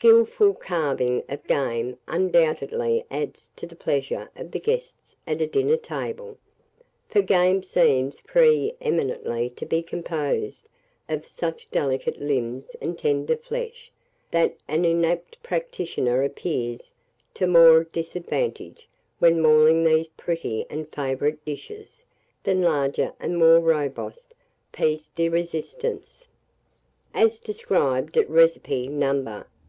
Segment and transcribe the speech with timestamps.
[0.00, 5.76] Skilful carving of game undoubtedly adds to the pleasure of the guests at a dinner
[5.76, 6.38] table;
[7.10, 10.66] for game seems pre eminently to be composed
[11.10, 13.92] of such delicate limbs and tender flesh
[14.30, 16.94] that an inapt practitioner appears
[17.34, 18.88] to more disadvantage
[19.18, 22.06] when mauling these pretty and favourite dishes,
[22.44, 24.34] than larger and more robust
[24.72, 26.24] pièces de résistance.
[27.12, 29.44] As described at recipe No.